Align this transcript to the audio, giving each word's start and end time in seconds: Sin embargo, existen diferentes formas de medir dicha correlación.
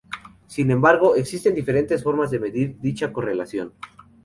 Sin 0.47 0.71
embargo, 0.71 1.15
existen 1.15 1.53
diferentes 1.53 2.01
formas 2.01 2.31
de 2.31 2.39
medir 2.39 2.79
dicha 2.79 3.13
correlación. 3.13 3.71